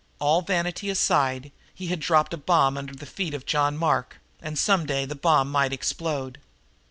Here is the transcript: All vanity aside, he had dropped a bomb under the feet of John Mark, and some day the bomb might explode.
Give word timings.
All 0.17 0.41
vanity 0.41 0.89
aside, 0.89 1.51
he 1.75 1.85
had 1.89 1.99
dropped 1.99 2.33
a 2.33 2.37
bomb 2.37 2.75
under 2.75 2.95
the 2.95 3.05
feet 3.05 3.35
of 3.35 3.45
John 3.45 3.77
Mark, 3.77 4.19
and 4.41 4.57
some 4.57 4.87
day 4.87 5.05
the 5.05 5.13
bomb 5.13 5.51
might 5.51 5.71
explode. 5.73 6.39